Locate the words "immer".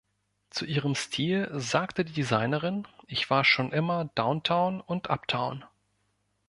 3.71-4.05